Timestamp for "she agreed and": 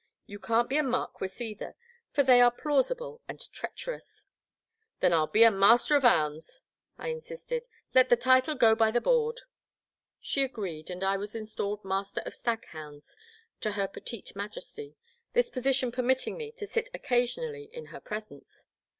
10.19-11.03